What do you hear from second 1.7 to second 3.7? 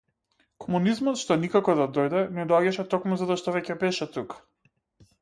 да дојде, не доаѓаше токму затоа што